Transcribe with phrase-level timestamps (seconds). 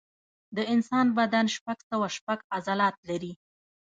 [0.55, 3.33] د انسان بدن شپږ سوه شپږ عضلات لري.